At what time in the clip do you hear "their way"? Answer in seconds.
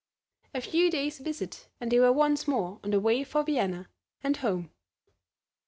2.89-3.23